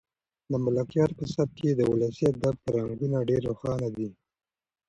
[0.51, 4.09] د ملکیار په سبک کې د ولسي ادب رنګونه ډېر روښانه دي.